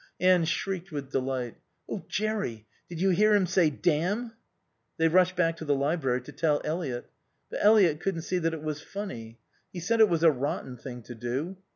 [0.19, 1.57] Anne shrieked with delight.
[1.87, 4.33] "Oh Jerry, did you hear him say 'Damn'?"
[4.97, 7.11] They rushed back to the library to tell Eliot.
[7.51, 9.37] But Eliot couldn't see that it was funny.
[9.71, 11.57] He said it was a rotten thing to do.